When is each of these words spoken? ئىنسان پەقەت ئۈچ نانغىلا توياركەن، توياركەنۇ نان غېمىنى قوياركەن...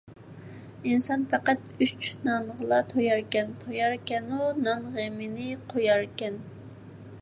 ئىنسان 0.91 1.25
پەقەت 1.33 1.83
ئۈچ 1.87 2.09
نانغىلا 2.29 2.81
توياركەن، 2.95 3.55
توياركەنۇ 3.67 4.49
نان 4.65 4.93
غېمىنى 4.97 5.51
قوياركەن... 5.75 6.47